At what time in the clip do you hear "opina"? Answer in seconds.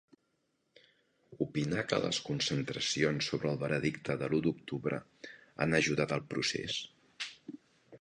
1.45-1.83